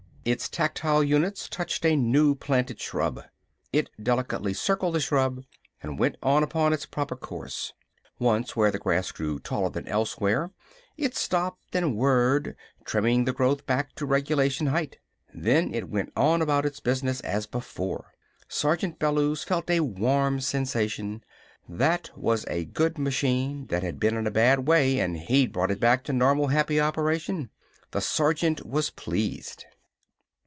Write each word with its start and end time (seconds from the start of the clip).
Its 0.23 0.47
tactile 0.47 1.03
units 1.03 1.49
touched 1.49 1.83
a 1.83 1.95
new 1.95 2.35
planted 2.35 2.79
shrub. 2.79 3.23
It 3.73 3.89
delicately 3.99 4.53
circled 4.53 4.93
the 4.93 4.99
shrub 4.99 5.43
and 5.81 5.97
went 5.97 6.15
on 6.21 6.43
upon 6.43 6.73
its 6.73 6.85
proper 6.85 7.15
course. 7.15 7.73
Once, 8.19 8.55
where 8.55 8.69
the 8.69 8.77
grass 8.77 9.11
grew 9.11 9.39
taller 9.39 9.71
than 9.71 9.87
elsewhere, 9.87 10.51
it 10.95 11.15
stopped 11.15 11.75
and 11.75 11.97
whirred, 11.97 12.55
trimming 12.85 13.25
the 13.25 13.33
growth 13.33 13.65
back 13.65 13.95
to 13.95 14.05
regulation 14.05 14.67
height. 14.67 14.99
Then 15.33 15.73
it 15.73 15.89
went 15.89 16.11
on 16.15 16.43
about 16.43 16.67
its 16.67 16.79
business 16.79 17.21
as 17.21 17.47
before. 17.47 18.13
Sergeant 18.47 18.99
Bellews 18.99 19.43
felt 19.43 19.71
a 19.71 19.79
warm 19.79 20.39
sensation. 20.39 21.23
That 21.67 22.11
was 22.15 22.45
a 22.47 22.65
good 22.65 22.99
machine 22.99 23.65
that 23.69 23.81
had 23.81 23.99
been 23.99 24.15
in 24.15 24.27
a 24.27 24.29
bad 24.29 24.67
way 24.67 24.99
and 24.99 25.17
he'd 25.17 25.51
brought 25.51 25.71
it 25.71 25.79
back 25.79 26.03
to 26.03 26.13
normal, 26.13 26.49
happy 26.49 26.79
operation. 26.79 27.49
The 27.89 28.01
sergeant 28.01 28.63
was 28.67 28.91
pleased. 28.91 29.65